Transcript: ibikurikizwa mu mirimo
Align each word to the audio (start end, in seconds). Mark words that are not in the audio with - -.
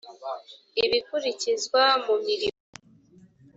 ibikurikizwa 0.83 1.81
mu 2.05 2.15
mirimo 2.25 2.59